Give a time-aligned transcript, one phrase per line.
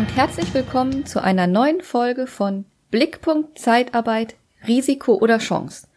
[0.00, 4.34] und herzlich willkommen zu einer neuen Folge von Blickpunkt Zeitarbeit,
[4.66, 5.88] Risiko oder Chance.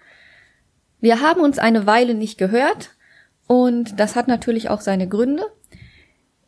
[1.00, 2.89] Wir haben uns eine Weile nicht gehört
[3.48, 5.45] und das hat natürlich auch seine Gründe.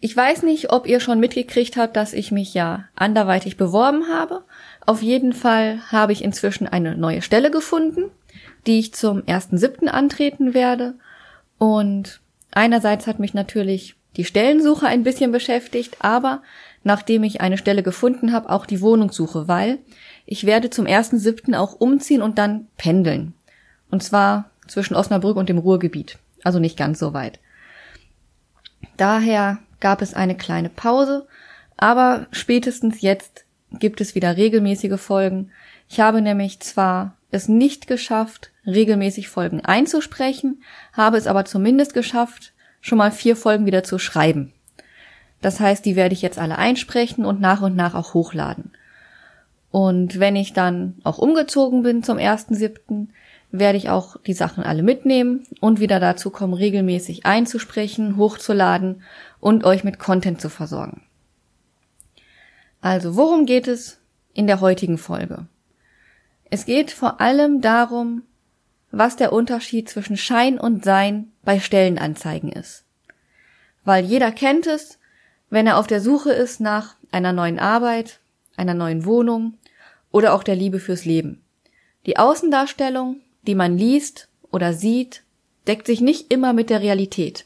[0.02, 4.43] Ich weiß nicht, ob ihr schon mitgekriegt habt, dass ich mich ja anderweitig beworben habe.
[4.86, 8.11] Auf jeden Fall habe ich inzwischen eine neue Stelle gefunden,
[8.68, 9.87] die ich zum 1.7.
[9.87, 10.96] antreten werde.
[11.57, 12.19] Und
[12.51, 16.42] einerseits hat mich natürlich die Stellensuche ein bisschen beschäftigt, aber
[16.86, 19.80] nachdem ich eine Stelle gefunden habe, auch die Wohnungssuche, weil
[20.28, 21.58] ich werde zum 1.7.
[21.58, 23.34] auch umziehen und dann pendeln.
[23.89, 26.20] Und zwar zwischen Osnabrück und dem Ruhrgebiet.
[26.44, 27.39] Also nicht ganz so weit.
[28.98, 31.28] Daher gab es eine kleine Pause,
[31.75, 35.52] aber spätestens jetzt gibt es wieder regelmäßige Folgen.
[35.89, 40.61] Ich habe nämlich zwar es nicht geschafft, regelmäßig Folgen einzusprechen,
[40.94, 44.53] habe es aber zumindest geschafft, schon mal vier Folgen wieder zu schreiben.
[45.45, 48.71] Das heißt, die werde ich jetzt alle einsprechen und nach und nach auch hochladen.
[49.69, 53.09] Und wenn ich dann auch umgezogen bin zum 1.7.,
[53.52, 59.03] werde ich auch die Sachen alle mitnehmen und wieder dazu kommen, regelmäßig einzusprechen, hochzuladen
[59.39, 61.03] und euch mit Content zu versorgen.
[62.81, 63.99] Also, worum geht es
[64.33, 65.45] in der heutigen Folge?
[66.49, 68.23] Es geht vor allem darum,
[68.89, 72.83] was der Unterschied zwischen Schein und Sein bei Stellenanzeigen ist.
[73.83, 74.97] Weil jeder kennt es,
[75.49, 78.19] wenn er auf der Suche ist nach einer neuen Arbeit,
[78.57, 79.57] einer neuen Wohnung
[80.11, 81.41] oder auch der Liebe fürs Leben.
[82.05, 85.23] Die Außendarstellung die man liest oder sieht,
[85.67, 87.45] deckt sich nicht immer mit der Realität.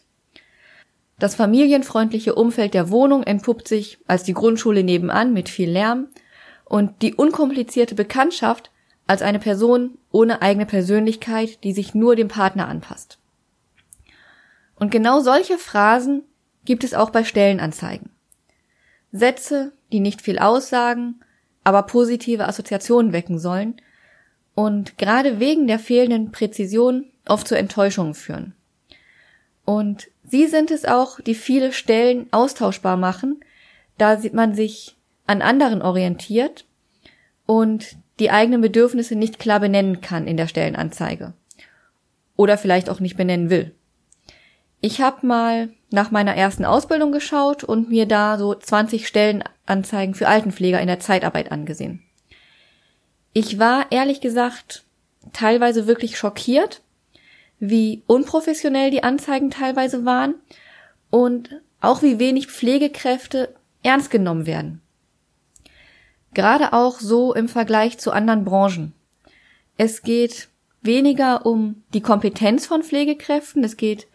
[1.20, 6.08] Das familienfreundliche Umfeld der Wohnung entpuppt sich als die Grundschule nebenan mit viel Lärm
[6.64, 8.72] und die unkomplizierte Bekanntschaft
[9.08, 13.18] als eine Person ohne eigene Persönlichkeit, die sich nur dem Partner anpasst.
[14.76, 16.24] Und genau solche Phrasen
[16.70, 18.12] gibt es auch bei Stellenanzeigen.
[19.12, 21.20] Sätze, die nicht viel aussagen,
[21.64, 23.82] aber positive Assoziationen wecken sollen
[24.54, 28.54] und gerade wegen der fehlenden Präzision oft zu Enttäuschungen führen.
[29.66, 33.40] Und sie sind es auch, die viele Stellen austauschbar machen,
[33.98, 36.68] da man sich an anderen orientiert
[37.48, 41.34] und die eigenen Bedürfnisse nicht klar benennen kann in der Stellenanzeige.
[42.36, 43.74] Oder vielleicht auch nicht benennen will.
[44.82, 50.28] Ich habe mal nach meiner ersten Ausbildung geschaut und mir da so 20 Stellenanzeigen für
[50.28, 52.04] Altenpfleger in der Zeitarbeit angesehen.
[53.34, 54.86] Ich war ehrlich gesagt
[55.34, 56.82] teilweise wirklich schockiert,
[57.60, 60.36] wie unprofessionell die Anzeigen teilweise waren
[61.10, 63.54] und auch wie wenig Pflegekräfte
[63.84, 64.82] ernst genommen werden.
[66.34, 68.94] Gerade auch so im Vergleich zu anderen Branchen.
[69.78, 70.48] Es geht
[70.82, 74.08] weniger um die Kompetenz von Pflegekräften, es geht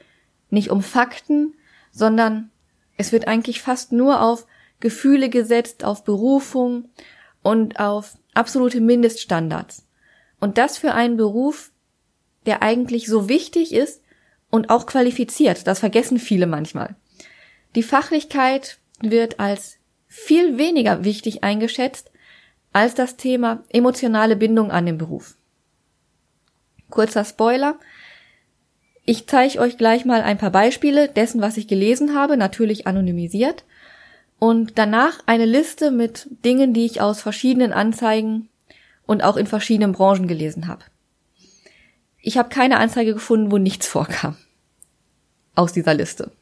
[0.54, 1.54] nicht um Fakten,
[1.92, 2.50] sondern
[2.96, 4.46] es wird eigentlich fast nur auf
[4.80, 6.88] Gefühle gesetzt, auf Berufung
[7.42, 9.86] und auf absolute Mindeststandards.
[10.40, 11.70] Und das für einen Beruf,
[12.46, 14.02] der eigentlich so wichtig ist
[14.50, 15.66] und auch qualifiziert.
[15.66, 16.96] Das vergessen viele manchmal.
[17.74, 19.76] Die Fachlichkeit wird als
[20.06, 22.10] viel weniger wichtig eingeschätzt
[22.72, 25.36] als das Thema emotionale Bindung an den Beruf.
[26.90, 27.78] Kurzer Spoiler.
[29.04, 33.64] Ich zeige euch gleich mal ein paar Beispiele dessen, was ich gelesen habe, natürlich anonymisiert
[34.38, 38.48] und danach eine Liste mit Dingen, die ich aus verschiedenen Anzeigen
[39.06, 40.84] und auch in verschiedenen Branchen gelesen habe.
[42.20, 44.36] Ich habe keine Anzeige gefunden, wo nichts vorkam.
[45.54, 46.32] Aus dieser Liste.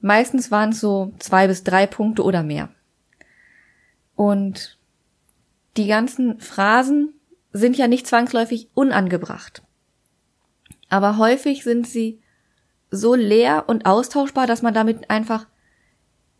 [0.00, 2.70] Meistens waren es so zwei bis drei Punkte oder mehr.
[4.16, 4.78] Und
[5.76, 7.14] die ganzen Phrasen
[7.52, 9.62] sind ja nicht zwangsläufig unangebracht.
[10.90, 12.20] Aber häufig sind sie
[12.90, 15.46] so leer und austauschbar, dass man damit einfach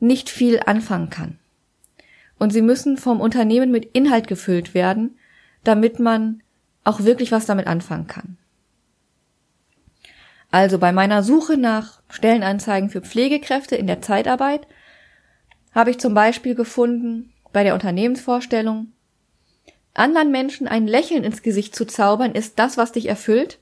[0.01, 1.39] nicht viel anfangen kann.
[2.39, 5.19] Und sie müssen vom Unternehmen mit Inhalt gefüllt werden,
[5.65, 6.43] damit man
[6.85, 8.37] auch wirklich was damit anfangen kann.
[10.51, 14.67] Also bei meiner Suche nach Stellenanzeigen für Pflegekräfte in der Zeitarbeit
[15.73, 18.93] habe ich zum Beispiel gefunden bei der Unternehmensvorstellung,
[19.95, 23.60] anderen Menschen ein Lächeln ins Gesicht zu zaubern, ist das, was dich erfüllt?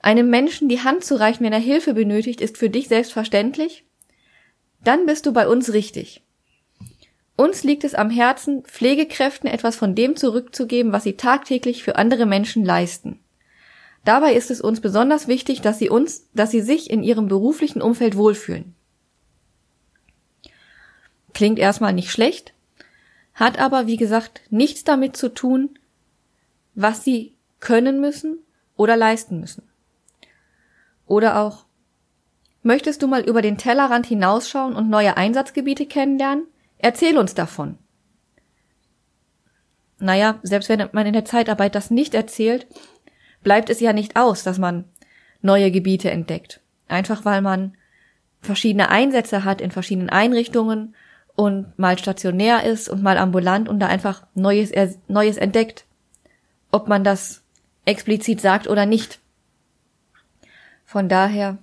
[0.00, 3.84] Einem Menschen die Hand zu reichen, wenn er Hilfe benötigt, ist für dich selbstverständlich?
[4.82, 6.22] dann bist du bei uns richtig.
[7.36, 12.26] Uns liegt es am Herzen, Pflegekräften etwas von dem zurückzugeben, was sie tagtäglich für andere
[12.26, 13.18] Menschen leisten.
[14.04, 17.82] Dabei ist es uns besonders wichtig, dass sie uns, dass sie sich in ihrem beruflichen
[17.82, 18.74] Umfeld wohlfühlen.
[21.32, 22.52] Klingt erstmal nicht schlecht,
[23.34, 25.78] hat aber, wie gesagt, nichts damit zu tun,
[26.74, 28.38] was sie können müssen
[28.76, 29.69] oder leisten müssen.
[31.10, 31.64] Oder auch,
[32.62, 36.46] Möchtest du mal über den Tellerrand hinausschauen und neue Einsatzgebiete kennenlernen?
[36.78, 37.78] Erzähl uns davon.
[39.98, 42.66] Naja, selbst wenn man in der Zeitarbeit das nicht erzählt,
[43.42, 44.84] bleibt es ja nicht aus, dass man
[45.40, 46.60] neue Gebiete entdeckt.
[46.86, 47.76] Einfach weil man
[48.42, 50.94] verschiedene Einsätze hat in verschiedenen Einrichtungen
[51.34, 54.72] und mal stationär ist und mal ambulant und da einfach Neues,
[55.08, 55.86] Neues entdeckt.
[56.70, 57.42] Ob man das
[57.86, 59.18] explizit sagt oder nicht.
[60.90, 61.58] Von daher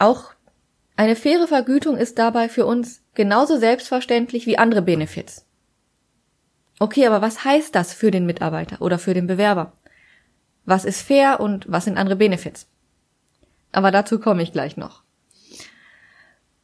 [0.00, 0.32] auch
[0.96, 5.46] eine faire Vergütung ist dabei für uns genauso selbstverständlich wie andere Benefits.
[6.80, 9.74] Okay, aber was heißt das für den Mitarbeiter oder für den Bewerber?
[10.64, 12.66] Was ist fair und was sind andere Benefits?
[13.70, 15.04] Aber dazu komme ich gleich noch.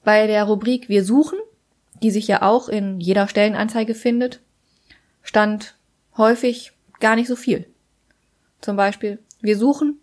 [0.03, 1.39] Bei der Rubrik Wir suchen,
[2.03, 4.41] die sich ja auch in jeder Stellenanzeige findet,
[5.23, 5.77] stand
[6.17, 7.73] häufig gar nicht so viel.
[8.61, 10.01] Zum Beispiel, wir suchen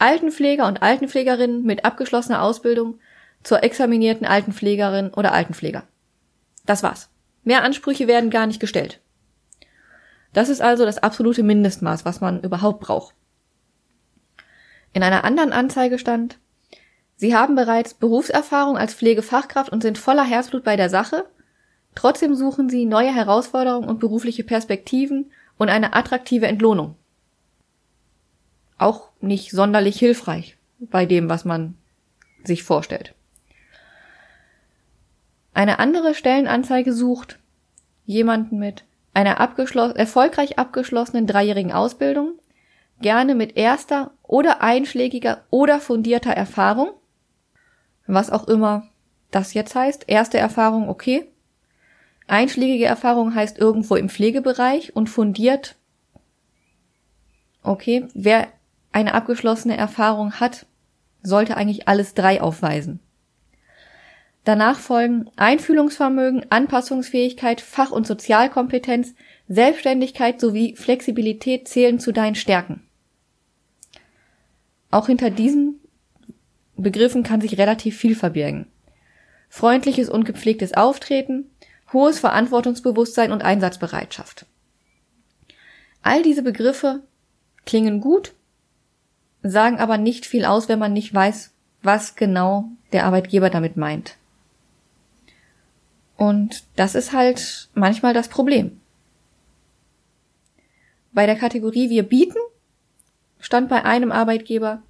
[0.00, 2.98] Altenpfleger und Altenpflegerinnen mit abgeschlossener Ausbildung
[3.42, 5.84] zur examinierten Altenpflegerin oder Altenpfleger.
[6.66, 7.08] Das war's.
[7.44, 9.00] Mehr Ansprüche werden gar nicht gestellt.
[10.32, 13.14] Das ist also das absolute Mindestmaß, was man überhaupt braucht.
[14.92, 16.38] In einer anderen Anzeige stand,
[17.16, 21.26] Sie haben bereits Berufserfahrung als Pflegefachkraft und sind voller Herzblut bei der Sache.
[21.94, 26.96] Trotzdem suchen Sie neue Herausforderungen und berufliche Perspektiven und eine attraktive Entlohnung.
[28.80, 31.76] Auch nicht sonderlich hilfreich bei dem, was man
[32.44, 33.14] sich vorstellt.
[35.52, 37.38] Eine andere Stellenanzeige sucht
[38.06, 42.38] jemanden mit einer abgeschloss erfolgreich abgeschlossenen dreijährigen Ausbildung,
[43.02, 46.92] gerne mit erster oder einschlägiger oder fundierter Erfahrung,
[48.06, 48.88] was auch immer
[49.30, 50.04] das jetzt heißt.
[50.06, 51.28] Erste Erfahrung, okay.
[52.26, 55.76] Einschlägige Erfahrung heißt irgendwo im Pflegebereich und fundiert,
[57.62, 58.08] okay.
[58.14, 58.48] Wer
[58.92, 60.66] eine abgeschlossene Erfahrung hat,
[61.22, 63.00] sollte eigentlich alles drei aufweisen.
[64.44, 69.14] Danach folgen Einfühlungsvermögen, Anpassungsfähigkeit, Fach- und Sozialkompetenz,
[69.48, 72.82] Selbstständigkeit sowie Flexibilität zählen zu deinen Stärken.
[74.90, 75.80] Auch hinter diesen
[76.76, 78.66] Begriffen kann sich relativ viel verbirgen.
[79.50, 81.50] Freundliches und gepflegtes Auftreten,
[81.92, 84.46] hohes Verantwortungsbewusstsein und Einsatzbereitschaft.
[86.02, 87.02] All diese Begriffe
[87.66, 88.34] klingen gut,
[89.42, 91.52] sagen aber nicht viel aus, wenn man nicht weiß,
[91.82, 94.16] was genau der Arbeitgeber damit meint.
[96.16, 98.80] Und das ist halt manchmal das Problem.
[101.12, 102.38] Bei der Kategorie Wir bieten
[103.38, 104.82] stand bei einem Arbeitgeber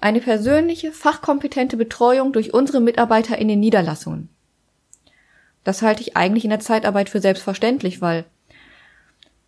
[0.00, 4.28] eine persönliche, fachkompetente Betreuung durch unsere Mitarbeiter in den Niederlassungen.
[5.62, 8.24] Das halte ich eigentlich in der Zeitarbeit für selbstverständlich, weil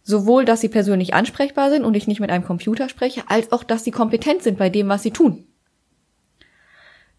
[0.04, 3.64] sowohl, dass sie persönlich ansprechbar sind und ich nicht mit einem Computer spreche, als auch,
[3.64, 5.46] dass sie kompetent sind bei dem, was sie tun.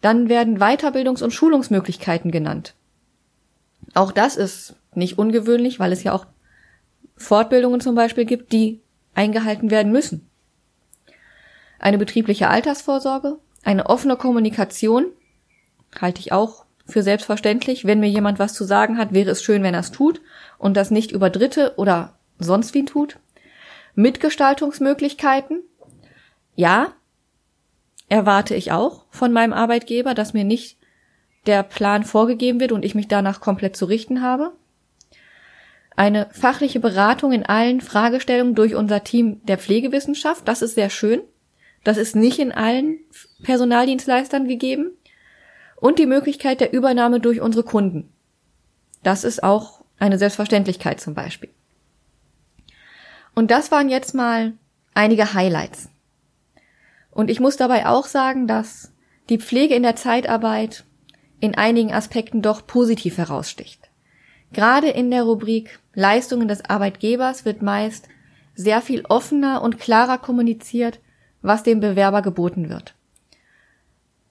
[0.02, 2.76] Dann werden Weiterbildungs- und Schulungsmöglichkeiten genannt.
[3.96, 6.28] Auch das ist nicht ungewöhnlich, weil es ja auch
[7.18, 8.82] Fortbildungen zum Beispiel gibt, die
[9.16, 10.30] eingehalten werden müssen.
[11.80, 15.08] Eine betriebliche Altersvorsorge, eine offene Kommunikation
[16.00, 17.86] halte ich auch für selbstverständlich.
[17.86, 20.22] Wenn mir jemand was zu sagen hat, wäre es schön, wenn er es tut
[20.60, 23.18] und das nicht über Dritte oder sonst wie tut.
[23.96, 25.62] Mitgestaltungsmöglichkeiten.
[26.56, 26.94] Ja,
[28.10, 30.78] erwarte ich auch von meinem Arbeitgeber, dass mir nicht
[31.46, 34.54] der Plan vorgegeben wird und ich mich danach komplett zu richten habe.
[35.96, 41.22] Eine fachliche Beratung in allen Fragestellungen durch unser Team der Pflegewissenschaft, das ist sehr schön.
[41.84, 42.98] Das ist nicht in allen
[43.44, 44.92] Personaldienstleistern gegeben.
[45.78, 48.12] Und die Möglichkeit der Übernahme durch unsere Kunden.
[49.04, 51.50] Das ist auch eine Selbstverständlichkeit zum Beispiel.
[53.36, 54.54] Und das waren jetzt mal
[54.94, 55.90] einige Highlights.
[57.12, 58.92] Und ich muss dabei auch sagen, dass
[59.30, 60.86] die Pflege in der Zeitarbeit
[61.40, 63.90] in einigen Aspekten doch positiv heraussticht.
[64.54, 68.08] Gerade in der Rubrik Leistungen des Arbeitgebers wird meist
[68.56, 71.00] sehr viel offener und klarer kommuniziert,
[71.42, 72.96] was dem Bewerber geboten wird.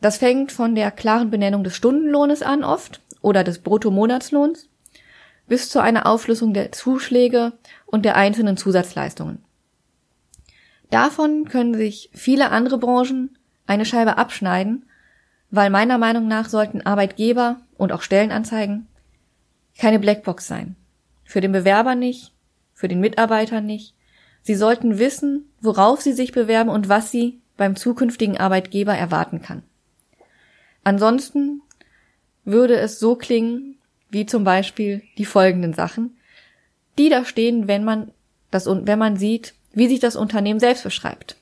[0.01, 4.69] Das fängt von der klaren Benennung des Stundenlohnes an oft oder des Bruttomonatslohns
[5.47, 7.53] bis zu einer Aufschlüsselung der Zuschläge
[7.87, 9.45] und der einzelnen Zusatzleistungen.
[10.91, 13.37] Davon können sich viele andere Branchen
[13.67, 14.85] eine Scheibe abschneiden
[15.55, 18.89] weil meiner Meinung nach sollten Arbeitgeber und auch Stellenanzeigen
[19.79, 20.75] keine Blackbox sein.
[21.25, 22.33] Für den Bewerber nicht,
[22.73, 23.95] für den Mitarbeiter nicht.
[24.43, 29.63] Sie sollten wissen, worauf sie sich bewerben und was sie beim zukünftigen Arbeitgeber erwarten kann.
[30.83, 31.63] Ansonsten
[32.45, 33.79] würde es so klingen,
[34.15, 36.17] wie zum Beispiel die folgenden Sachen,
[36.97, 38.13] die da stehen, wenn man
[38.51, 41.37] das, wenn man sieht, wie sich das Unternehmen selbst beschreibt.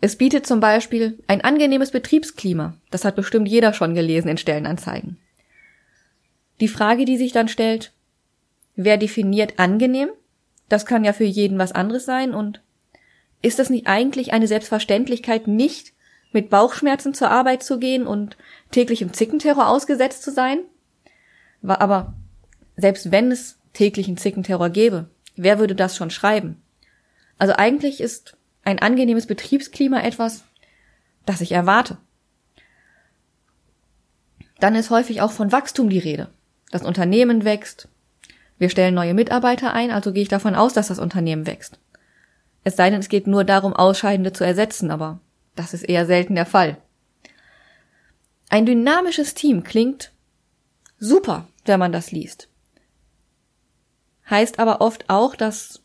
[0.00, 2.76] Es bietet zum Beispiel ein angenehmes Betriebsklima.
[2.90, 5.16] Das hat bestimmt jeder schon gelesen in Stellenanzeigen.
[6.60, 7.92] die Frage, die sich dann stellt,
[8.76, 10.10] wer definiert angenehm?
[10.68, 12.60] Das kann ja für jeden was anderes sein und
[13.42, 15.92] ist das nicht eigentlich eine Selbstverständlichkeit, nicht
[16.32, 18.36] mit Bauchschmerzen zur Arbeit zu gehen und
[18.70, 20.60] täglich im Zickenterror ausgesetzt zu sein?
[21.66, 22.14] Aber
[22.76, 26.62] selbst wenn es täglichen Zickenterror gäbe, wer würde das schon schreiben?
[27.38, 30.44] Also eigentlich ist ein angenehmes Betriebsklima etwas,
[31.26, 31.98] das ich erwarte.
[34.60, 36.28] Dann ist häufig auch von Wachstum die Rede.
[36.70, 37.88] Das Unternehmen wächst.
[38.58, 41.78] Wir stellen neue Mitarbeiter ein, also gehe ich davon aus, dass das Unternehmen wächst.
[42.62, 45.20] Es sei denn, es geht nur darum, Ausscheidende zu ersetzen, aber
[45.54, 46.78] das ist eher selten der Fall.
[48.48, 50.12] Ein dynamisches Team klingt
[50.98, 52.48] super, wenn man das liest.
[54.28, 55.82] Heißt aber oft auch, dass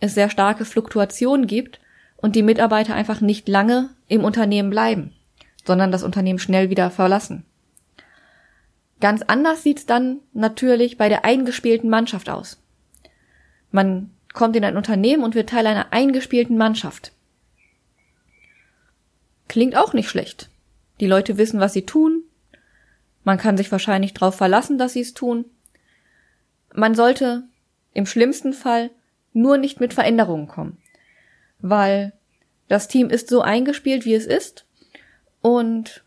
[0.00, 1.80] es sehr starke Fluktuationen gibt
[2.16, 5.12] und die Mitarbeiter einfach nicht lange im Unternehmen bleiben,
[5.64, 7.44] sondern das Unternehmen schnell wieder verlassen.
[9.00, 12.62] Ganz anders sieht's dann natürlich bei der eingespielten Mannschaft aus.
[13.70, 17.12] Man kommt in ein Unternehmen und wird Teil einer eingespielten Mannschaft.
[19.48, 20.48] Klingt auch nicht schlecht.
[21.00, 22.22] Die Leute wissen, was sie tun.
[23.24, 25.46] Man kann sich wahrscheinlich darauf verlassen, dass sie es tun.
[26.72, 27.44] Man sollte
[27.92, 28.90] im schlimmsten Fall
[29.32, 30.78] nur nicht mit Veränderungen kommen,
[31.58, 32.12] weil
[32.68, 34.66] das Team ist so eingespielt, wie es ist
[35.40, 36.04] und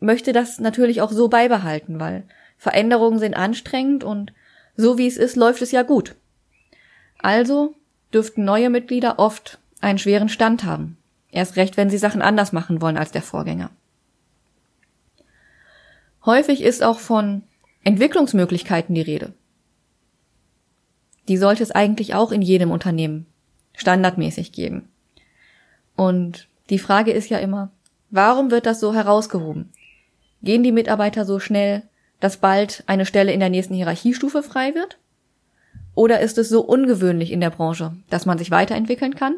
[0.00, 2.24] möchte das natürlich auch so beibehalten, weil
[2.58, 4.32] Veränderungen sind anstrengend und
[4.76, 6.14] so wie es ist, läuft es ja gut.
[7.18, 7.74] Also
[8.12, 10.96] dürften neue Mitglieder oft einen schweren Stand haben.
[11.30, 13.70] Erst recht, wenn sie Sachen anders machen wollen als der Vorgänger.
[16.26, 17.42] Häufig ist auch von
[17.82, 19.34] Entwicklungsmöglichkeiten die Rede.
[21.28, 23.26] Die sollte es eigentlich auch in jedem Unternehmen
[23.74, 24.88] standardmäßig geben.
[25.96, 27.72] Und die Frage ist ja immer,
[28.10, 29.70] warum wird das so herausgehoben?
[30.42, 31.82] Gehen die Mitarbeiter so schnell,
[32.20, 34.98] dass bald eine Stelle in der nächsten Hierarchiestufe frei wird?
[35.94, 39.36] Oder ist es so ungewöhnlich in der Branche, dass man sich weiterentwickeln kann?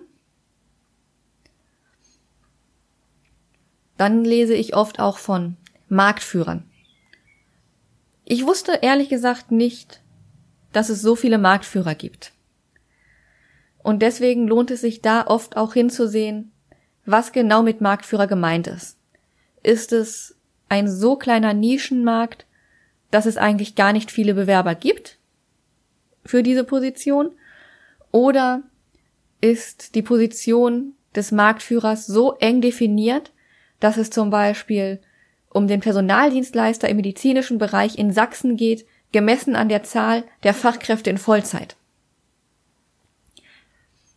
[3.96, 5.56] Dann lese ich oft auch von
[5.88, 6.64] Marktführern.
[8.28, 10.00] Ich wusste ehrlich gesagt nicht,
[10.72, 12.32] dass es so viele Marktführer gibt.
[13.78, 16.50] Und deswegen lohnt es sich da oft auch hinzusehen,
[17.04, 18.98] was genau mit Marktführer gemeint ist.
[19.62, 20.36] Ist es
[20.68, 22.46] ein so kleiner Nischenmarkt,
[23.12, 25.20] dass es eigentlich gar nicht viele Bewerber gibt
[26.24, 27.30] für diese Position?
[28.10, 28.64] Oder
[29.40, 33.30] ist die Position des Marktführers so eng definiert,
[33.78, 35.00] dass es zum Beispiel
[35.56, 41.08] um den Personaldienstleister im medizinischen Bereich in Sachsen geht, gemessen an der Zahl der Fachkräfte
[41.08, 41.76] in Vollzeit.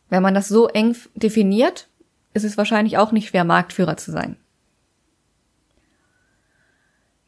[0.10, 1.88] Wenn man das so eng definiert,
[2.34, 4.36] ist es wahrscheinlich auch nicht schwer, Marktführer zu sein.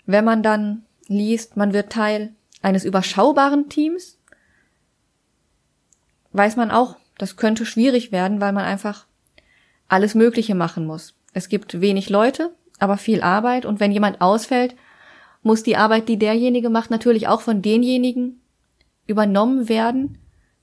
[0.06, 4.18] Wenn man dann liest, man wird Teil eines überschaubaren Teams,
[6.34, 9.06] weiß man auch, das könnte schwierig werden, weil man einfach
[9.88, 11.14] alles Mögliche machen muss.
[11.32, 14.76] Es gibt wenig Leute, aber viel Arbeit und wenn jemand ausfällt,
[15.44, 18.42] muss die Arbeit, die derjenige macht, natürlich auch von denjenigen
[19.06, 20.18] übernommen werden,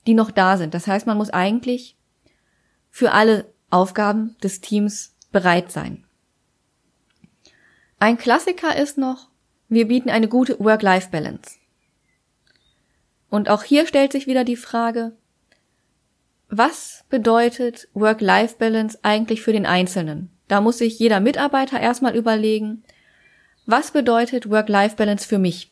[0.05, 0.73] die noch da sind.
[0.73, 1.97] Das heißt, man muss eigentlich
[2.89, 6.03] für alle Aufgaben des Teams bereit sein.
[7.99, 9.29] Ein Klassiker ist noch,
[9.69, 11.57] wir bieten eine gute Work-Life-Balance.
[13.29, 15.15] Und auch hier stellt sich wieder die Frage,
[16.49, 20.31] was bedeutet Work-Life-Balance eigentlich für den Einzelnen?
[20.49, 22.83] Da muss sich jeder Mitarbeiter erstmal überlegen,
[23.65, 25.71] was bedeutet Work-Life-Balance für mich?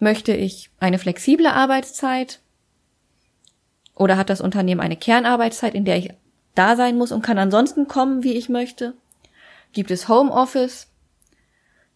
[0.00, 2.40] Möchte ich eine flexible Arbeitszeit?
[3.94, 6.10] Oder hat das Unternehmen eine Kernarbeitszeit, in der ich
[6.54, 8.94] da sein muss und kann ansonsten kommen, wie ich möchte?
[9.72, 10.88] Gibt es Homeoffice?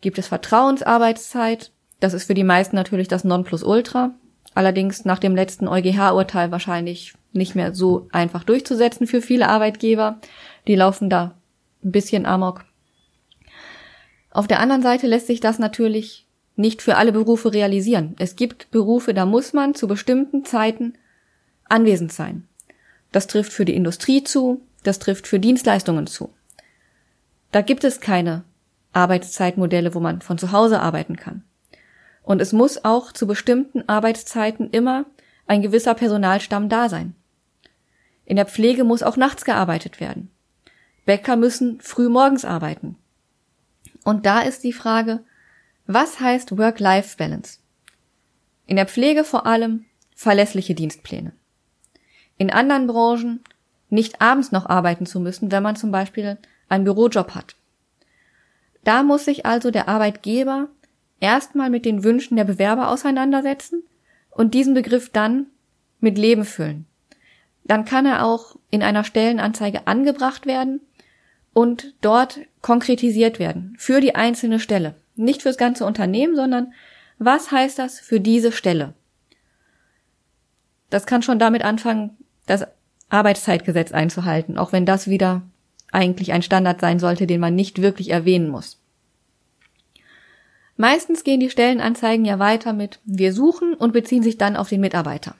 [0.02, 1.70] Gibt es Vertrauensarbeitszeit?
[2.00, 4.12] Das ist für die meisten natürlich das Nonplusultra.
[4.54, 10.18] Allerdings nach dem letzten EuGH-Urteil wahrscheinlich nicht mehr so einfach durchzusetzen für viele Arbeitgeber.
[10.66, 11.36] Die laufen da
[11.84, 12.64] ein bisschen amok.
[14.30, 16.26] Auf der anderen Seite lässt sich das natürlich
[16.56, 18.14] nicht für alle Berufe realisieren.
[18.18, 20.94] Es gibt Berufe, da muss man zu bestimmten Zeiten
[21.68, 22.46] anwesend sein.
[23.10, 26.32] Das trifft für die Industrie zu, das trifft für Dienstleistungen zu.
[27.50, 28.44] Da gibt es keine
[28.92, 31.44] Arbeitszeitmodelle, wo man von zu Hause arbeiten kann.
[32.22, 35.06] Und es muss auch zu bestimmten Arbeitszeiten immer
[35.46, 37.14] ein gewisser Personalstamm da sein.
[38.24, 40.30] In der Pflege muss auch nachts gearbeitet werden.
[41.04, 42.96] Bäcker müssen früh morgens arbeiten.
[44.04, 45.24] Und da ist die Frage,
[45.86, 47.58] was heißt Work-Life-Balance?
[48.66, 51.32] In der Pflege vor allem verlässliche Dienstpläne.
[52.38, 53.40] In anderen Branchen
[53.90, 57.56] nicht abends noch arbeiten zu müssen, wenn man zum Beispiel einen Bürojob hat.
[58.84, 60.68] Da muss sich also der Arbeitgeber
[61.20, 63.82] erstmal mit den Wünschen der Bewerber auseinandersetzen
[64.30, 65.46] und diesen Begriff dann
[66.00, 66.86] mit Leben füllen.
[67.64, 70.80] Dann kann er auch in einer Stellenanzeige angebracht werden
[71.54, 74.94] und dort konkretisiert werden für die einzelne Stelle.
[75.16, 76.72] Nicht fürs ganze Unternehmen, sondern
[77.18, 78.94] was heißt das für diese Stelle?
[80.90, 82.16] Das kann schon damit anfangen,
[82.46, 82.66] das
[83.08, 85.42] Arbeitszeitgesetz einzuhalten, auch wenn das wieder
[85.90, 88.78] eigentlich ein Standard sein sollte, den man nicht wirklich erwähnen muss.
[90.76, 94.80] Meistens gehen die Stellenanzeigen ja weiter mit wir suchen und beziehen sich dann auf den
[94.80, 95.36] Mitarbeiter.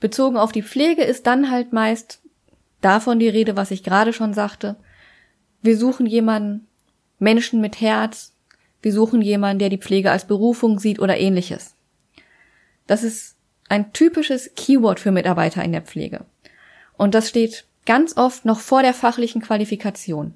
[0.00, 2.20] Bezogen auf die Pflege ist dann halt meist
[2.84, 4.76] davon die Rede, was ich gerade schon sagte.
[5.62, 6.66] Wir suchen jemanden,
[7.18, 8.32] Menschen mit Herz,
[8.82, 11.74] wir suchen jemanden, der die Pflege als Berufung sieht oder ähnliches.
[12.86, 13.36] Das ist
[13.68, 16.26] ein typisches Keyword für Mitarbeiter in der Pflege.
[16.96, 20.34] Und das steht ganz oft noch vor der fachlichen Qualifikation.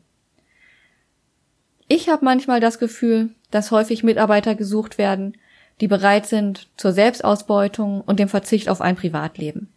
[1.88, 5.36] Ich habe manchmal das Gefühl, dass häufig Mitarbeiter gesucht werden,
[5.80, 9.68] die bereit sind zur Selbstausbeutung und dem Verzicht auf ein Privatleben.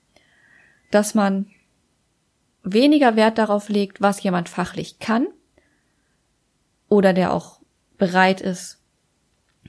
[0.90, 1.48] Dass man
[2.64, 5.28] weniger Wert darauf legt, was jemand fachlich kann
[6.90, 7.60] oder der auch
[7.98, 8.80] bereit ist,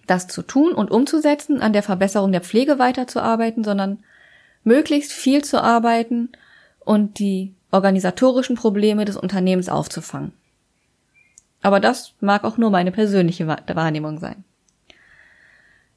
[0.06, 4.02] das zu tun und umzusetzen, an der Verbesserung der Pflege weiterzuarbeiten, sondern
[4.64, 6.30] möglichst viel zu arbeiten
[6.80, 10.32] und die organisatorischen Probleme des Unternehmens aufzufangen.
[11.62, 14.44] Aber das mag auch nur meine persönliche Wahrnehmung sein.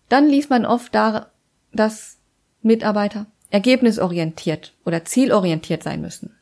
[0.10, 1.32] Dann liest man oft da,
[1.74, 2.18] dass
[2.62, 6.36] Mitarbeiter ergebnisorientiert oder zielorientiert sein müssen.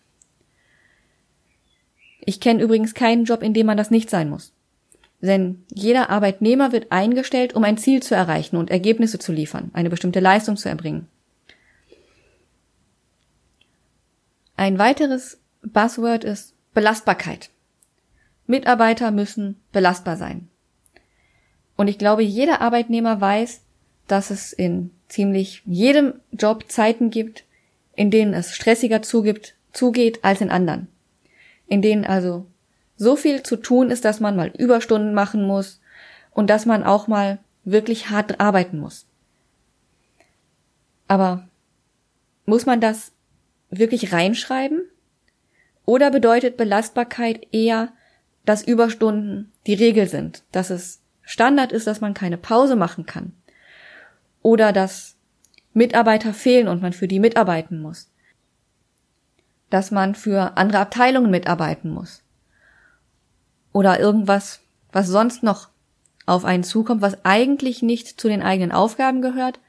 [2.25, 4.53] Ich kenne übrigens keinen Job, in dem man das nicht sein muss.
[5.22, 9.89] Denn jeder Arbeitnehmer wird eingestellt, um ein Ziel zu erreichen und Ergebnisse zu liefern, eine
[9.89, 11.08] bestimmte Leistung zu erbringen.
[14.57, 17.50] Ein weiteres Buzzword ist Belastbarkeit.
[18.48, 20.50] Mitarbeiter müssen belastbar sein.
[21.75, 23.62] Und ich glaube, jeder Arbeitnehmer weiß,
[24.07, 27.46] dass es in ziemlich jedem Job Zeiten gibt,
[27.96, 30.88] in denen es stressiger zugibt, zugeht als in anderen.
[31.67, 32.45] In denen also
[32.95, 35.81] so viel zu tun ist, dass man mal Überstunden machen muss
[36.31, 39.05] und dass man auch mal wirklich hart arbeiten muss.
[41.07, 41.47] Aber
[42.45, 43.11] muss man das
[43.69, 44.81] wirklich reinschreiben?
[45.85, 47.91] Oder bedeutet Belastbarkeit eher,
[48.45, 53.33] dass Überstunden die Regel sind, dass es Standard ist, dass man keine Pause machen kann?
[54.41, 55.15] Oder dass
[55.73, 58.09] Mitarbeiter fehlen und man für die mitarbeiten muss?
[59.74, 62.22] Dass man für andere Abteilungen mitarbeiten muss?
[63.72, 64.59] Oder irgendwas,
[64.92, 65.70] was sonst noch
[66.27, 69.59] auf einen zukommt, was eigentlich nicht zu den eigenen Aufgaben gehört,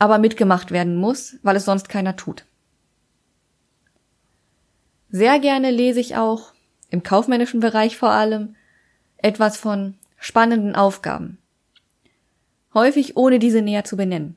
[0.00, 2.44] aber mitgemacht werden muss, weil es sonst keiner tut.
[5.10, 6.52] Sehr gerne lese ich auch,
[6.90, 8.56] im kaufmännischen Bereich vor allem,
[9.18, 11.38] etwas von spannenden Aufgaben.
[12.74, 14.36] Häufig ohne diese näher zu benennen.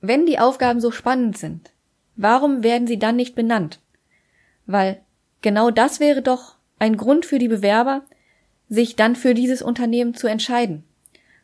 [0.00, 1.72] Wenn die Aufgaben so spannend sind,
[2.16, 3.81] warum werden sie dann nicht benannt?
[4.72, 5.02] Weil
[5.42, 8.04] genau das wäre doch ein Grund für die Bewerber,
[8.70, 10.82] sich dann für dieses Unternehmen zu entscheiden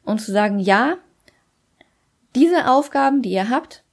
[0.03, 0.97] und zu sagen, ja,
[2.35, 3.85] diese Aufgaben, die ihr habt,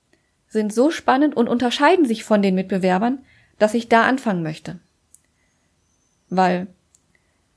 [0.47, 3.25] sind so spannend und unterscheiden sich von den Mitbewerbern,
[3.59, 4.79] dass ich da anfangen möchte.
[6.29, 6.67] Weil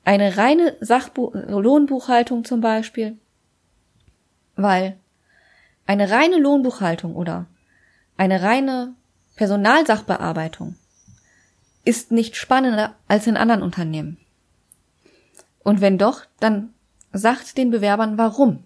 [0.05, 3.17] eine reine Sachbu Lohnbuchhaltung zum Beispiel,
[4.57, 4.97] weil
[5.87, 7.47] eine reine Lohnbuchhaltung oder
[8.17, 8.95] eine reine
[9.37, 10.75] Personalsachbearbeitung
[11.89, 14.19] ist nicht spannender als in anderen Unternehmen.
[15.61, 16.75] Und wenn doch, dann
[17.15, 18.63] sagt den Bewerbern warum.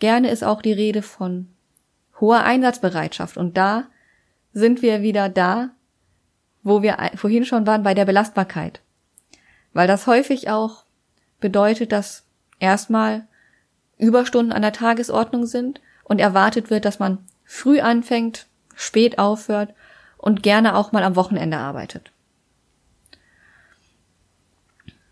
[0.00, 1.46] Gerne ist auch die Rede von
[2.20, 3.84] hoher Einsatzbereitschaft und da
[4.52, 5.70] sind wir wieder da,
[6.64, 8.80] wo wir vorhin schon waren bei der Belastbarkeit.
[9.72, 10.84] Weil das häufig auch
[11.38, 12.24] bedeutet, dass
[12.58, 13.28] erstmal
[13.98, 19.72] Überstunden an der Tagesordnung sind und erwartet wird, dass man früh anfängt, spät aufhört
[20.22, 22.12] und gerne auch mal am Wochenende arbeitet.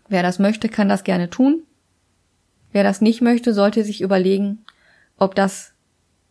[0.07, 1.63] Wer das möchte, kann das gerne tun.
[2.71, 4.65] Wer das nicht möchte, sollte sich überlegen,
[5.17, 5.73] ob das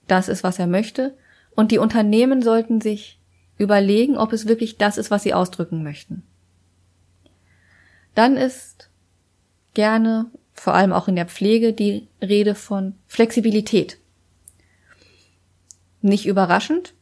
[0.09, 1.15] das ist, was er möchte
[1.55, 3.21] und die Unternehmen sollten sich
[3.59, 6.23] überlegen, ob es wirklich das ist, was sie ausdrücken möchten.
[8.15, 8.89] Dann ist
[9.75, 13.99] gerne, vor allem auch in der Pflege, die Rede von Flexibilität.
[16.01, 16.95] Nicht überraschend,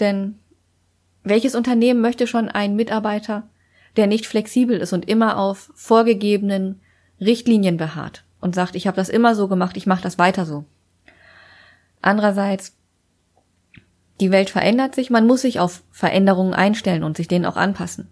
[0.00, 0.38] denn
[1.28, 3.48] welches Unternehmen möchte schon einen Mitarbeiter,
[3.96, 6.80] der nicht flexibel ist und immer auf vorgegebenen
[7.20, 10.64] Richtlinien beharrt und sagt, ich habe das immer so gemacht, ich mache das weiter so.
[12.00, 12.76] Andererseits
[14.20, 18.08] die Welt verändert sich, man muss sich auf Veränderungen einstellen und sich denen auch anpassen.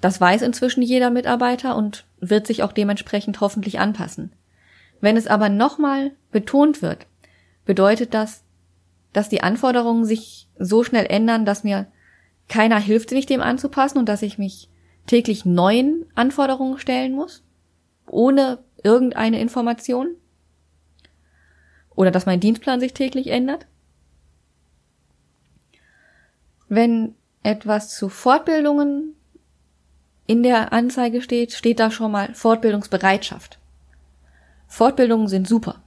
[0.00, 4.32] Das weiß inzwischen jeder Mitarbeiter und wird sich auch dementsprechend hoffentlich anpassen.
[5.00, 7.06] Wenn es aber nochmal betont wird,
[7.64, 8.44] bedeutet das,
[9.12, 11.86] dass die Anforderungen sich so schnell ändern, dass mir
[12.48, 14.68] keiner hilft, sich dem anzupassen und dass ich mich
[15.06, 17.42] täglich neuen Anforderungen stellen muss,
[18.06, 20.14] ohne irgendeine Information.
[21.94, 23.66] Oder dass mein Dienstplan sich täglich ändert.
[26.68, 29.14] Wenn etwas zu Fortbildungen
[30.26, 33.58] in der Anzeige steht, steht da schon mal Fortbildungsbereitschaft.
[34.66, 35.82] Fortbildungen sind super.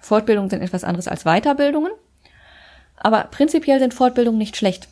[0.00, 1.92] Fortbildungen sind etwas anderes als Weiterbildungen.
[2.96, 4.88] Aber prinzipiell sind Fortbildungen nicht schlecht.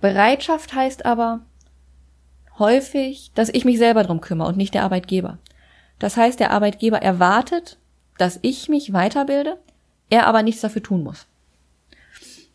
[0.00, 1.40] Bereitschaft heißt aber
[2.58, 5.38] häufig, dass ich mich selber drum kümmere und nicht der Arbeitgeber.
[5.98, 7.78] Das heißt, der Arbeitgeber erwartet,
[8.18, 9.58] dass ich mich weiterbilde,
[10.10, 11.26] er aber nichts dafür tun muss.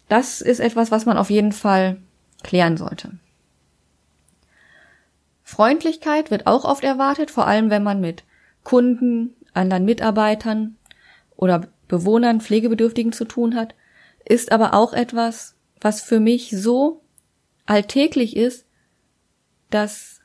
[0.07, 1.97] Das ist etwas, was man auf jeden Fall
[2.43, 3.11] klären sollte.
[5.43, 8.23] Freundlichkeit wird auch oft erwartet, vor allem wenn man mit
[8.63, 10.77] Kunden, anderen Mitarbeitern
[11.35, 13.75] oder Bewohnern, Pflegebedürftigen zu tun hat,
[14.23, 17.00] ist aber auch etwas, was für mich so
[17.71, 18.65] alltäglich ist,
[19.69, 20.19] dass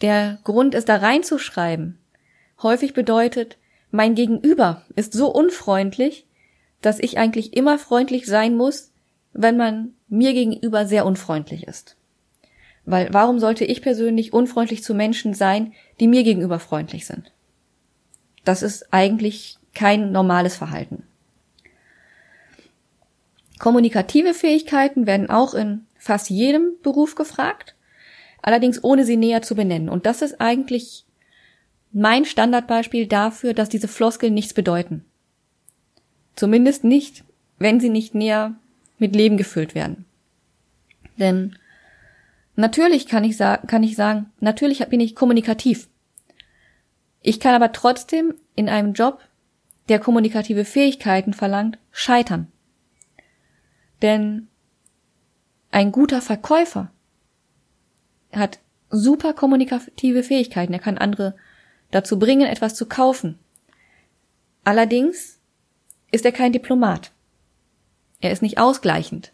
[0.00, 1.98] der Grund, es da reinzuschreiben,
[2.62, 3.58] häufig bedeutet,
[3.90, 6.28] mein Gegenüber ist so unfreundlich,
[6.80, 8.92] dass ich eigentlich immer freundlich sein muss,
[9.32, 11.96] wenn man mir gegenüber sehr unfreundlich ist.
[12.84, 17.32] Weil warum sollte ich persönlich unfreundlich zu Menschen sein, die mir gegenüber freundlich sind?
[18.44, 21.02] Das ist eigentlich kein normales Verhalten.
[23.58, 27.74] Kommunikative Fähigkeiten werden auch in fast jedem Beruf gefragt,
[28.42, 29.88] allerdings ohne sie näher zu benennen.
[29.88, 31.06] Und das ist eigentlich
[31.92, 35.02] mein Standardbeispiel dafür, dass diese Floskeln nichts bedeuten.
[36.36, 37.24] Zumindest nicht,
[37.58, 38.54] wenn sie nicht näher
[38.98, 40.04] mit Leben gefüllt werden.
[41.16, 41.56] Denn
[42.54, 45.88] natürlich kann ich, sagen, kann ich sagen, natürlich bin ich kommunikativ.
[47.22, 49.20] Ich kann aber trotzdem in einem Job,
[49.88, 52.48] der kommunikative Fähigkeiten verlangt, scheitern.
[54.02, 54.48] Denn
[55.74, 56.92] ein guter Verkäufer
[58.32, 58.60] hat
[58.90, 60.72] super kommunikative Fähigkeiten.
[60.72, 61.34] Er kann andere
[61.90, 63.40] dazu bringen, etwas zu kaufen.
[64.62, 65.40] Allerdings
[66.12, 67.10] ist er kein Diplomat.
[68.20, 69.32] Er ist nicht ausgleichend.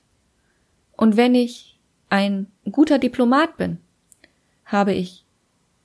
[0.96, 3.76] Und wenn ich ein guter Diplomat bin,
[4.64, 5.26] habe ich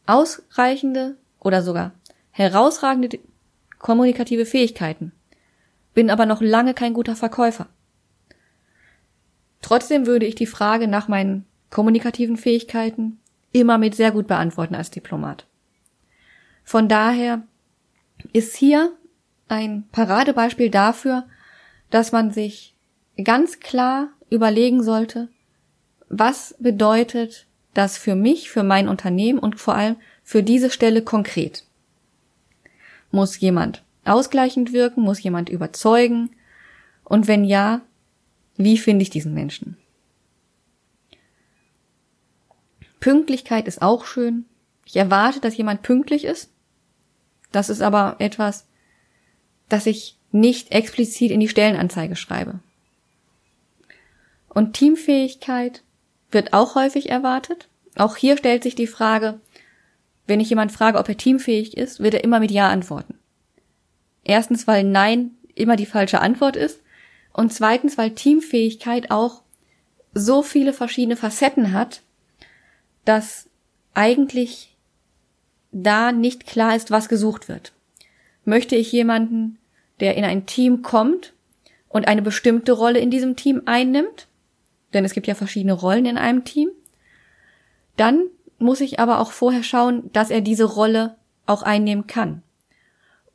[0.06, 1.92] ausreichende oder sogar
[2.32, 3.20] herausragende
[3.78, 5.12] kommunikative Fähigkeiten,
[5.94, 7.68] bin aber noch lange kein guter Verkäufer.
[9.66, 13.18] Trotzdem würde ich die Frage nach meinen kommunikativen Fähigkeiten
[13.52, 15.48] immer mit sehr gut beantworten als Diplomat.
[16.64, 17.42] Von daher
[18.32, 18.94] ist hier
[19.48, 21.26] ein Paradebeispiel dafür,
[21.90, 22.76] dass man sich
[23.24, 25.30] ganz klar überlegen sollte,
[26.10, 31.66] was bedeutet das für mich, für mein Unternehmen und vor allem für diese Stelle konkret.
[33.10, 35.02] Muss jemand ausgleichend wirken?
[35.02, 36.30] Muss jemand überzeugen?
[37.04, 37.82] Und wenn ja,
[38.58, 39.78] wie finde ich diesen Menschen?
[43.00, 44.46] Pünktlichkeit ist auch schön.
[44.86, 46.50] Ich erwarte, dass jemand pünktlich ist.
[47.52, 48.68] Das ist aber etwas,
[49.70, 52.60] das ich nicht explizit in die Stellenanzeige schreibe.
[54.50, 55.84] Und Teamfähigkeit
[56.32, 57.70] wird auch häufig erwartet.
[57.96, 59.40] Auch hier stellt sich die Frage,
[60.28, 63.20] wenn ich jemand frage, ob er teamfähig ist, wird er immer mit Ja antworten.
[64.24, 66.82] Erstens, weil Nein immer die falsche Antwort ist.
[67.36, 69.42] Und zweitens, weil Teamfähigkeit auch
[70.14, 72.02] so viele verschiedene Facetten hat,
[73.04, 73.50] dass
[73.94, 74.78] eigentlich
[75.74, 77.74] da nicht klar ist, was gesucht wird.
[78.46, 79.58] Möchte ich jemanden,
[80.00, 81.34] der in ein Team kommt
[81.90, 84.28] und eine bestimmte Rolle in diesem Team einnimmt?
[84.94, 86.70] Denn es gibt ja verschiedene Rollen in einem Team.
[87.98, 88.28] Dann
[88.60, 91.18] muss ich aber auch vorher schauen, dass er diese Rolle
[91.48, 92.44] auch einnehmen kann.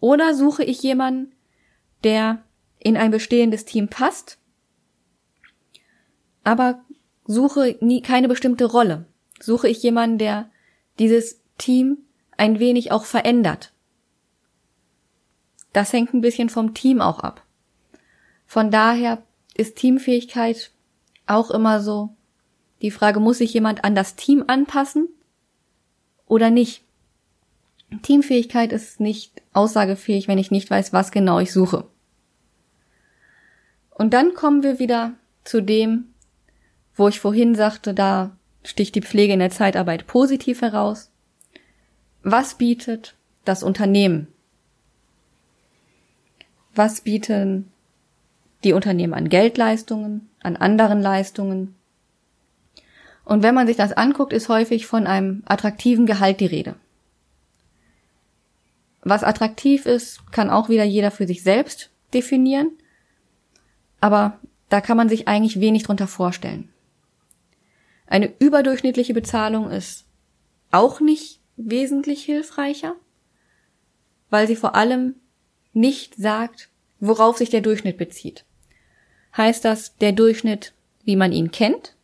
[0.00, 1.32] Oder suche ich jemanden,
[2.02, 2.42] der
[2.80, 4.38] in ein bestehendes Team passt,
[6.42, 6.82] aber
[7.26, 9.06] suche nie keine bestimmte Rolle.
[9.38, 10.50] Suche ich jemanden, der
[10.98, 11.98] dieses Team
[12.36, 13.72] ein wenig auch verändert.
[15.72, 17.44] Das hängt ein bisschen vom Team auch ab.
[18.46, 19.22] Von daher
[19.54, 20.72] ist Teamfähigkeit
[21.26, 22.16] auch immer so
[22.82, 25.08] die Frage, muss sich jemand an das Team anpassen
[26.26, 26.82] oder nicht?
[28.02, 31.86] Teamfähigkeit ist nicht aussagefähig, wenn ich nicht weiß, was genau ich suche.
[34.00, 35.12] Und dann kommen wir wieder
[35.44, 36.14] zu dem,
[36.94, 38.34] wo ich vorhin sagte, da
[38.64, 41.10] sticht die Pflege in der Zeitarbeit positiv heraus.
[42.22, 44.28] Was bietet das Unternehmen?
[46.74, 47.70] Was bieten
[48.64, 51.74] die Unternehmen an Geldleistungen, an anderen Leistungen?
[53.26, 56.74] Und wenn man sich das anguckt, ist häufig von einem attraktiven Gehalt die Rede.
[59.02, 62.70] Was attraktiv ist, kann auch wieder jeder für sich selbst definieren.
[64.00, 66.68] Aber da kann man sich eigentlich wenig drunter vorstellen.
[68.06, 70.04] Eine überdurchschnittliche Bezahlung ist
[70.70, 72.94] auch nicht wesentlich hilfreicher,
[74.30, 75.16] weil sie vor allem
[75.72, 78.44] nicht sagt, worauf sich der Durchschnitt bezieht.
[79.36, 80.72] Heißt das der Durchschnitt,
[81.04, 81.94] wie man ihn kennt?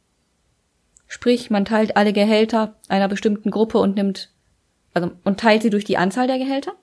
[1.09, 4.33] Sprich, man teilt alle Gehälter einer bestimmten Gruppe und nimmt,
[4.95, 6.75] also, und teilt sie durch die Anzahl der Gehälter?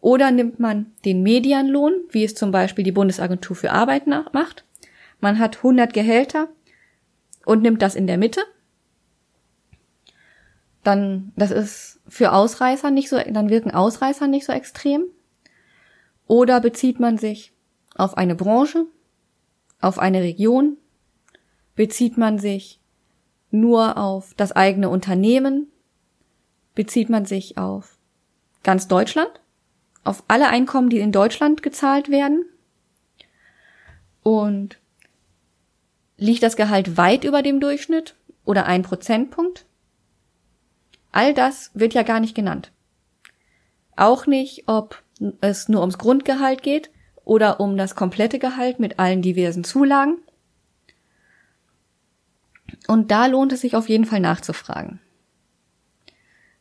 [0.00, 4.64] Oder nimmt man den Medianlohn, wie es zum Beispiel die Bundesagentur für Arbeit macht?
[5.20, 6.48] Man hat 100 Gehälter
[7.44, 8.40] und nimmt das in der Mitte.
[10.84, 15.04] Dann, das ist für Ausreißer nicht so, dann wirken Ausreißer nicht so extrem.
[16.26, 17.52] Oder bezieht man sich
[17.96, 18.86] auf eine Branche,
[19.80, 20.76] auf eine Region?
[21.74, 22.80] Bezieht man sich
[23.50, 25.68] nur auf das eigene Unternehmen?
[26.74, 27.98] Bezieht man sich auf
[28.62, 29.40] ganz Deutschland?
[30.08, 32.46] Auf alle Einkommen, die in Deutschland gezahlt werden.
[34.22, 34.78] Und
[36.16, 39.66] liegt das Gehalt weit über dem Durchschnitt oder ein Prozentpunkt?
[41.12, 42.72] All das wird ja gar nicht genannt.
[43.96, 45.02] Auch nicht, ob
[45.40, 46.90] es nur ums Grundgehalt geht
[47.24, 50.18] oder um das komplette Gehalt mit allen diversen Zulagen.
[52.86, 55.00] Und da lohnt es sich auf jeden Fall nachzufragen.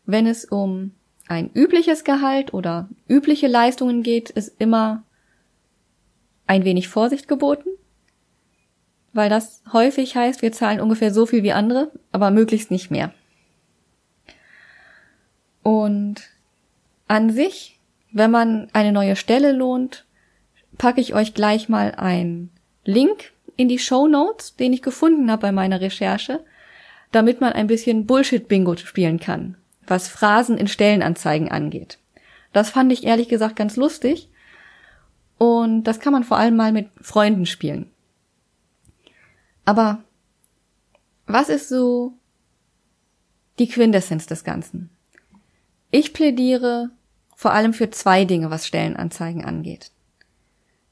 [0.06, 0.97] Wenn es um
[1.28, 5.04] ein übliches Gehalt oder übliche Leistungen geht, ist immer
[6.46, 7.70] ein wenig Vorsicht geboten,
[9.14, 13.14] weil das häufig heißt, wir zahlen ungefähr so viel wie andere, aber möglichst nicht mehr.
[15.64, 16.22] Und
[17.10, 17.80] an sich,
[18.12, 20.06] wenn man eine neue Stelle lohnt,
[20.78, 22.52] packe ich euch gleich mal einen
[22.86, 26.46] Link in die Show Notes, den ich gefunden habe bei meiner Recherche,
[27.12, 29.58] damit man ein bisschen Bullshit-Bingo spielen kann
[29.90, 32.00] was Phrasen in Stellenanzeigen angeht.
[32.54, 34.30] Das fand ich ehrlich gesagt ganz lustig.
[35.38, 37.92] Und das kann man vor allem mal mit Freunden spielen.
[39.66, 40.04] Aber
[41.26, 42.14] was ist so
[43.60, 44.90] die Quintessenz des Ganzen?
[45.92, 46.90] Ich plädiere
[47.36, 49.92] vor allem für zwei Dinge, was Stellenanzeigen angeht.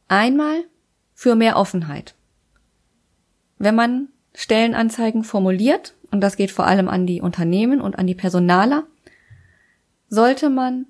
[0.07, 0.65] Einmal
[1.13, 2.13] für mehr Offenheit.
[3.57, 8.15] Wenn man Stellenanzeigen formuliert, und das geht vor allem an die Unternehmen und an die
[8.15, 8.85] Personaler,
[10.09, 10.87] sollte man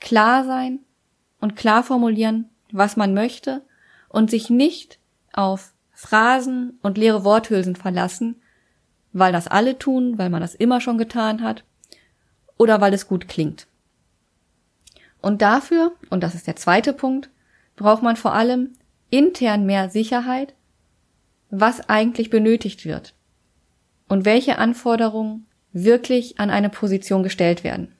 [0.00, 0.80] klar sein
[1.40, 3.62] und klar formulieren, was man möchte
[4.08, 4.98] und sich nicht
[5.32, 8.40] auf Phrasen und leere Worthülsen verlassen,
[9.12, 11.64] weil das alle tun, weil man das immer schon getan hat
[12.56, 13.66] oder weil es gut klingt.
[15.20, 17.30] Und dafür, und das ist der zweite Punkt,
[17.76, 18.74] braucht man vor allem
[19.10, 20.54] intern mehr Sicherheit,
[21.50, 23.14] was eigentlich benötigt wird
[24.08, 27.94] und welche Anforderungen wirklich an eine Position gestellt werden.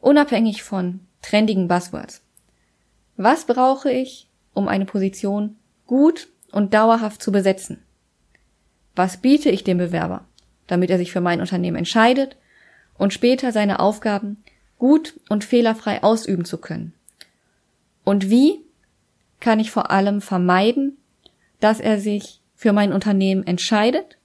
[0.00, 2.22] Unabhängig von trendigen Buzzwords.
[3.16, 5.56] Was brauche ich, um eine Position
[5.86, 7.82] gut und dauerhaft zu besetzen?
[8.94, 10.24] Was biete ich dem Bewerber,
[10.66, 12.36] damit er sich für mein Unternehmen entscheidet
[12.98, 14.38] und später seine Aufgaben
[14.78, 16.92] gut und fehlerfrei ausüben zu können?
[18.04, 18.60] Und wie
[19.40, 20.98] kann ich vor allem vermeiden,
[21.60, 24.18] dass er sich für mein Unternehmen entscheidet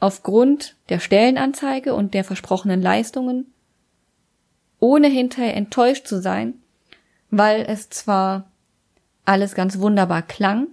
[0.00, 3.52] aufgrund der Stellenanzeige und der versprochenen Leistungen,
[4.78, 6.54] ohne hinterher enttäuscht zu sein,
[7.30, 8.50] weil es zwar
[9.24, 10.68] alles ganz wunderbar klang,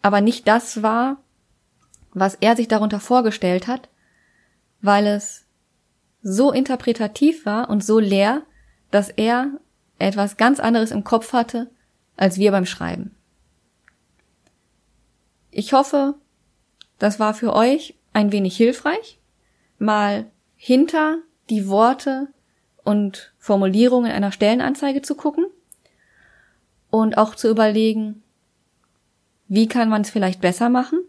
[0.00, 1.18] aber nicht das war,
[2.12, 3.88] was er sich darunter vorgestellt hat,
[4.80, 5.46] weil es
[6.22, 8.42] so interpretativ war und so leer,
[8.90, 9.52] dass er
[9.98, 11.70] etwas ganz anderes im Kopf hatte
[12.16, 13.14] als wir beim Schreiben.
[15.50, 16.14] Ich hoffe,
[16.98, 19.18] das war für euch ein wenig hilfreich,
[19.78, 21.18] mal hinter
[21.50, 22.28] die Worte
[22.84, 25.46] und Formulierungen einer Stellenanzeige zu gucken
[26.90, 28.22] und auch zu überlegen,
[29.48, 31.00] wie kann man es vielleicht besser machen?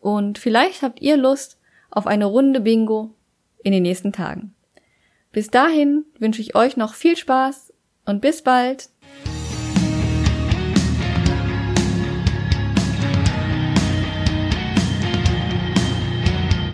[0.00, 1.58] Und vielleicht habt ihr Lust
[1.90, 3.14] auf eine Runde Bingo
[3.62, 4.54] in den nächsten Tagen.
[5.30, 7.72] Bis dahin wünsche ich euch noch viel Spaß
[8.04, 8.90] und bis bald.